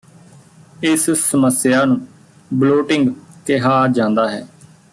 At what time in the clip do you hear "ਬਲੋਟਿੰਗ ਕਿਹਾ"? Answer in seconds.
2.51-3.87